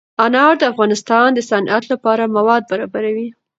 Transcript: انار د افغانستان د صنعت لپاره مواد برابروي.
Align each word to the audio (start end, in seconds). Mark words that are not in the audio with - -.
انار 0.25 0.53
د 0.59 0.63
افغانستان 0.71 1.27
د 1.33 1.39
صنعت 1.49 1.83
لپاره 1.93 2.31
مواد 2.35 2.63
برابروي. 2.71 3.27